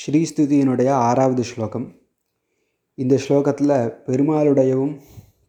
[0.00, 1.94] ஸ்ரீஸ்துதியினுடைய ஆறாவது ஸ்லோகம்.
[2.94, 5.00] இந்த ஸ்லோகத்தில் பெருமாளுடையவும்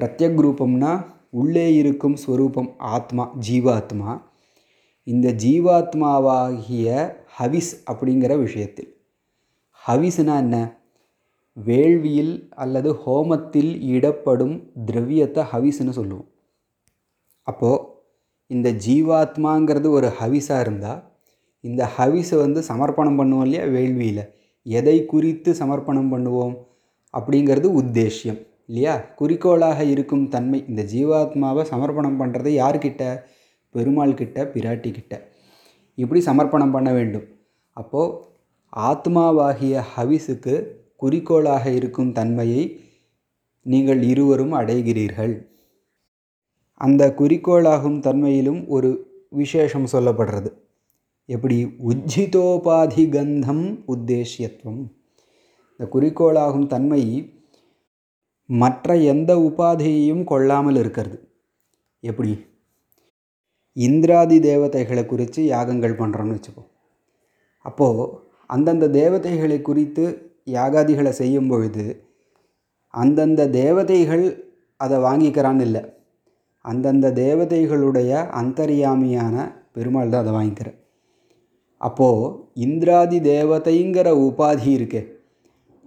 [0.00, 4.22] பிரத்யக்ரூபம்னா உள்ளே இருக்கும் ஸ்வரூபம் ஆத்மா ஜீவாத்மா.
[5.04, 8.96] இந்த ஜீவாத்மாவாகிய ஹவிஸ் அப்படிங்கிற விஷயத்தில்.
[9.86, 10.76] ஹவிஸ்னா என்ன?
[11.66, 16.28] வேள்வியில் அல்லது ஹோமத்தில் இடப்படும் திரவியத்தை ஹவிஸ்னு சொல்லுவோம்.
[17.42, 17.84] அப்போது
[18.46, 21.10] இந்த ஜீவாத்மாங்கிறது ஒரு ஹவிஸாக இருந்தால்
[21.60, 24.40] இந்த ஹவிஸை வந்து சமர்ப்பணம் பண்ணுவோம் இல்லையா வேள்வியில்.
[24.62, 26.54] எதை குறித்து சமர்ப்பணம் பண்ணுவோம்
[27.14, 28.96] அப்படிங்கிறது உத்தேஷ்யம் இல்லையா?
[28.98, 33.22] குறிக்கோளாக இருக்கும் தன்மை இந்த ஜீவாத்மாவை சமர்ப்பணம் பண்ணுறது யார்கிட்ட?
[33.74, 35.14] பெருமாள் கிட்ட பிராட்டி கிட்ட
[35.94, 37.26] இப்படி சமர்ப்பணம் பண்ண வேண்டும்.
[37.76, 38.16] அப்போது
[38.76, 40.54] ஆத்மாவாகிய ஹவிஸுக்கு
[40.96, 42.80] குறிக்கோளாக இருக்கும் தன்மையை
[43.66, 45.34] நீங்கள் இருவரும் அடைகிறீர்கள்.
[46.74, 48.90] அந்த குறிக்கோளாகும் தன்மையிலும் ஒரு
[49.28, 50.50] விசேஷம் சொல்லப்படுறது.
[51.28, 51.56] எப்படி
[51.88, 54.82] உஜ்ஜிதோபாதி கந்தம் உத்தேசியத்துவம்.
[55.72, 57.02] இந்த குறிக்கோளாகும் தன்மை
[58.46, 61.16] மற்ற எந்த உபாதியையும் கொள்ளாமல் இருக்கிறது.
[62.02, 62.32] எப்படி?
[63.72, 66.70] இந்திராதி தேவதைகளை குறித்து யாகங்கள் பண்ணுறோன்னு வச்சுப்போம்
[67.58, 68.10] அப்போது
[68.46, 70.04] அந்தந்த தேவதைகளை குறித்து
[70.44, 71.84] யாகாதிகளை செய்யும் பொழுது
[72.94, 74.26] அந்தந்த தேவதைகள்
[74.76, 75.82] அதை வாங்கிக்கிறான்னு இல்லை.
[76.64, 79.36] அந்தந்த தேவதைகளுடைய அந்தரியாமியான
[79.72, 80.78] பெருமாள் தான் அதை வாங்கிக்கிறார்.
[81.82, 82.32] அப்போது
[82.66, 85.02] இந்திராதி தேவதைங்கிற உபாதி இருக்கே.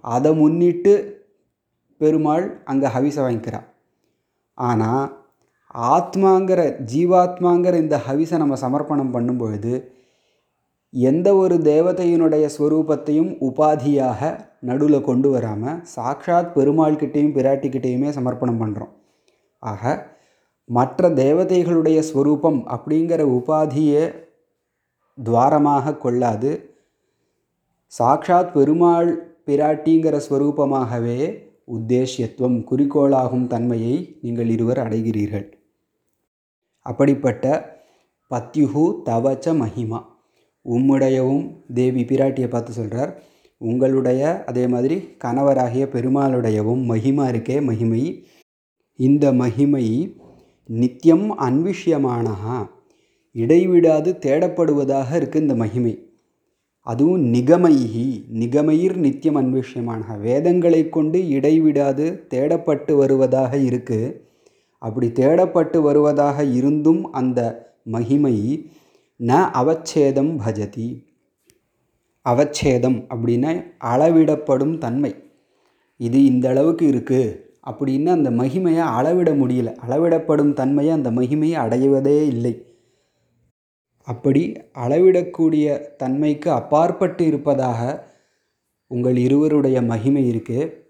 [0.04, 0.94] அதை முன்னிட்டு
[2.02, 3.68] பெருமாள் அங்கே ஹவிசை வாங்கிக்கிறான்
[4.58, 5.06] ஆனால்
[5.94, 6.62] ஆத்மாங்கிற
[6.92, 9.74] ஜீவாத்மாங்கிற இந்த ஹவிசை நம்ம சமர்ப்பணம் பண்ணும் பொழுது
[10.94, 14.30] எந்த ஒரு தேவதையினுடைய ஸ்வரூபத்தையும் உபாதியாக
[14.60, 18.94] நடுவில் கொண்டு வராமல் சாக்ஷாத் பெருமாள்கிட்டையும் பிராட்டிக்கிட்டேயுமே சமர்ப்பணம் பண்ணுறோம்
[19.64, 19.84] ஆக
[20.70, 24.06] மற்ற தேவதைகளுடைய ஸ்வரூபம் அப்படிங்கிற உபாதியை
[25.24, 26.76] துவாரமாக கொள்ளாது.
[28.00, 31.44] சாக்ஷாத் பெருமாள் பிராட்டிங்கிற ஸ்வரூபமாகவே
[31.74, 35.52] உத்தேசியத்துவம் குறிக்கோளாகும் தன்மையை நீங்கள் இருவர் அடைகிறீர்கள்.
[36.82, 37.74] அப்படிப்பட்ட
[38.30, 40.06] பத்யுகு தவச்ச மகிமா.
[40.66, 43.24] உம்முடையவும் தேவி பிராட்டியை பார்த்து சொல்கிறார்
[43.58, 48.28] உங்களுடைய அதே மாதிரி கணவராகிய பெருமாளுடையவும் மகிமா இருக்கே மகிமை.
[48.96, 50.16] இந்த மகிமை
[50.66, 52.70] நித்தியம் அன்விஷ்யமானஹா.
[53.36, 55.94] இடைவிடாது தேடப்படுவதாக இருக்குது இந்த மகிமை.
[56.88, 58.06] அதுவும் நிகமைகி
[58.42, 64.14] நிகமயிர் நித்தியம் அன்விஷயமான வேதங்களை கொண்டு இடைவிடாது தேடப்பட்டு வருவதாக இருக்குது
[64.82, 67.40] அப்படி தேடப்பட்டு வருவதாக இருந்தும் அந்த
[67.96, 68.36] மகிமை
[69.20, 69.32] ந
[69.62, 70.88] அவச்சேதம் பஜதி.
[72.26, 73.52] அவச்சேதம் அப்படின்னா
[73.92, 75.12] அளவிடப்படும் தன்மை.
[76.00, 77.34] இது இந்த அளவுக்கு இருக்குது
[77.70, 79.70] அப்படின்னு அந்த மகிமையை அளவிட முடியல.
[79.86, 82.54] அளவிடப்படும் தன்மையை அந்த மகிமையை அடைவதே இல்லை.
[84.06, 88.08] அப்படி அளவிடக்கூடிய தன்மைக்கு அப்பாற்பட்டு இருப்பதாக
[88.88, 90.84] உங்கள் இருவருடைய மகிமை இருக்கு.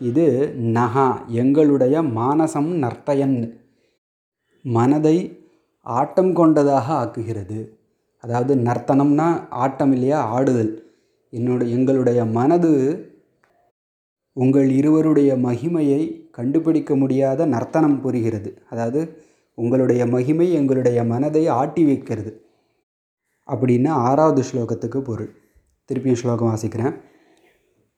[0.00, 3.60] இது நகா எங்களுடைய மானசம் நர்த்தயன்.
[4.62, 5.46] மனதை
[5.80, 7.70] ஆட்டம் கொண்டதாக ஆக்குகிறது.
[8.20, 10.72] அதாவது நர்த்தனம்னா ஆட்டம் இல்லையா ஆடுதல்.
[11.30, 12.72] என்னோட எங்களுடைய மனது
[14.32, 18.62] உங்கள் இருவருடைய மகிமையை கண்டுபிடிக்க முடியாத நர்த்தனம் புரிகிறது.
[18.70, 19.22] அதாவது
[19.54, 22.43] உங்களுடைய மகிமை எங்களுடைய மனதை ஆட்டி வைக்கிறது.
[23.53, 25.31] அப்படின்னு ஆறாவது ஸ்லோகத்துக்கு பொருள்
[25.89, 26.95] திருப்பியும் ஸ்லோகம் வாசிக்கிறேன்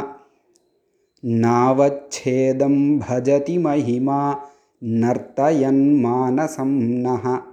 [1.45, 4.21] नावच्छेदं भजति महिमा
[4.84, 6.68] नर्तयन्मानसं
[7.04, 7.47] नः